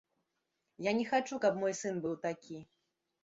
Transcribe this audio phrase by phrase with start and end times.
[0.85, 2.57] Я не хачу, каб мой сын быў такі.